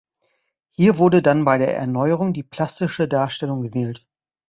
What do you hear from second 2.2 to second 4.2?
die plastische Darstellung gewählt.